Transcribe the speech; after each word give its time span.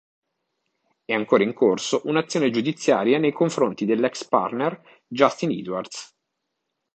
È 1.05 1.13
ancora 1.13 1.43
in 1.43 1.53
corso 1.53 2.01
un'azione 2.05 2.49
giudiziaria 2.49 3.19
nei 3.19 3.31
confronti 3.31 3.85
dell'ex 3.85 4.25
partner 4.27 4.81
Justin 5.05 5.51
Edwards. 5.51 6.15